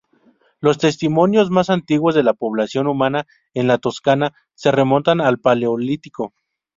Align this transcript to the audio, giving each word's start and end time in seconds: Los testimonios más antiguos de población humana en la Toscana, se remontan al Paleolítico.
Los 0.61 0.79
testimonios 0.79 1.51
más 1.51 1.69
antiguos 1.69 2.15
de 2.15 2.23
población 2.33 2.87
humana 2.87 3.27
en 3.53 3.67
la 3.67 3.77
Toscana, 3.77 4.33
se 4.55 4.71
remontan 4.71 5.21
al 5.21 5.37
Paleolítico. 5.37 6.33